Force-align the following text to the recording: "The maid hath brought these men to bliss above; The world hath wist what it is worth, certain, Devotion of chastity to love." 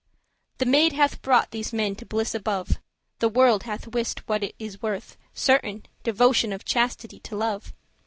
"The 0.57 0.65
maid 0.65 0.93
hath 0.93 1.21
brought 1.21 1.51
these 1.51 1.71
men 1.71 1.93
to 1.97 2.07
bliss 2.07 2.33
above; 2.33 2.79
The 3.19 3.29
world 3.29 3.65
hath 3.65 3.85
wist 3.89 4.27
what 4.27 4.41
it 4.41 4.55
is 4.57 4.81
worth, 4.81 5.15
certain, 5.31 5.85
Devotion 6.01 6.51
of 6.51 6.65
chastity 6.65 7.19
to 7.19 7.35
love." 7.35 7.71